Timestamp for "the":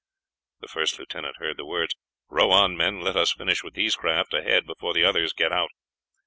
0.61-0.67, 1.57-1.63, 4.95-5.05